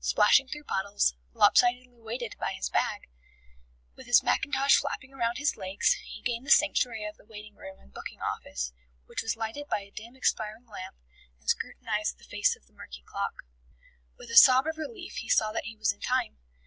[0.00, 3.08] Splashing through puddles, lopsidedly weighted by his bag,
[3.94, 7.78] with his mackintosh flapping against his legs, he gained the sanctuary of the waiting room
[7.78, 8.74] and booking office,
[9.06, 10.96] which was lighted by a dim expiring lamp,
[11.40, 13.44] and scrutinized the face of the murky clock....
[14.18, 16.36] With a sob of relief he saw that he was in time.